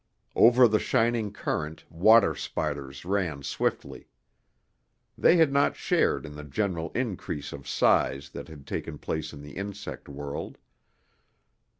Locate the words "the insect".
9.43-10.09